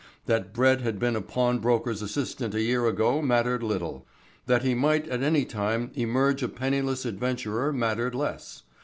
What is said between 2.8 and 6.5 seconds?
ago mattered little. That he might at any time emerge a